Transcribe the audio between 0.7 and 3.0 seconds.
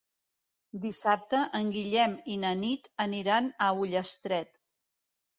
Dissabte en Guillem i na Nit